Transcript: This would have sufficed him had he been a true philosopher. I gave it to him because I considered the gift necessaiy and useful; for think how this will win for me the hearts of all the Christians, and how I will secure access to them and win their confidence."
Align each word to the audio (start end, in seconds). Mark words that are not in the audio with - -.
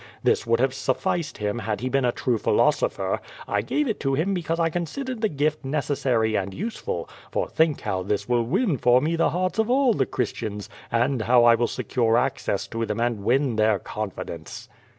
This 0.23 0.47
would 0.47 0.59
have 0.59 0.73
sufficed 0.73 1.37
him 1.37 1.59
had 1.59 1.81
he 1.81 1.87
been 1.87 2.05
a 2.05 2.11
true 2.11 2.39
philosopher. 2.39 3.21
I 3.47 3.61
gave 3.61 3.87
it 3.87 3.99
to 3.99 4.15
him 4.15 4.33
because 4.33 4.59
I 4.59 4.71
considered 4.71 5.21
the 5.21 5.29
gift 5.29 5.63
necessaiy 5.63 6.41
and 6.41 6.55
useful; 6.55 7.07
for 7.29 7.47
think 7.47 7.81
how 7.81 8.01
this 8.01 8.27
will 8.27 8.41
win 8.41 8.77
for 8.79 8.99
me 8.99 9.15
the 9.15 9.29
hearts 9.29 9.59
of 9.59 9.69
all 9.69 9.93
the 9.93 10.07
Christians, 10.07 10.69
and 10.91 11.21
how 11.21 11.43
I 11.43 11.53
will 11.53 11.67
secure 11.67 12.17
access 12.17 12.65
to 12.69 12.83
them 12.83 12.99
and 12.99 13.23
win 13.23 13.57
their 13.57 13.77
confidence." 13.77 14.69